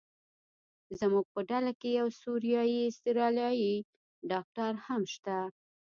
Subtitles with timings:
[0.99, 3.75] زموږ په ډله کې یو سوریایي استرالیایي
[4.31, 5.37] ډاکټر هم شته.